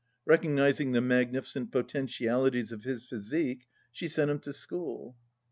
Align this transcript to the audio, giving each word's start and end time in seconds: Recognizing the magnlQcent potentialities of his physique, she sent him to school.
Recognizing 0.25 0.93
the 0.93 0.99
magnlQcent 0.99 1.71
potentialities 1.71 2.71
of 2.71 2.81
his 2.85 3.05
physique, 3.07 3.67
she 3.91 4.07
sent 4.07 4.31
him 4.31 4.39
to 4.39 4.51
school. 4.51 5.15